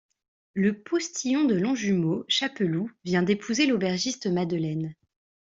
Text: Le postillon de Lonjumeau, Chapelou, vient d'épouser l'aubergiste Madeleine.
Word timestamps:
Le 0.55 0.81
postillon 0.81 1.43
de 1.45 1.53
Lonjumeau, 1.53 2.25
Chapelou, 2.27 2.91
vient 3.05 3.21
d'épouser 3.21 3.67
l'aubergiste 3.67 4.25
Madeleine. 4.25 4.95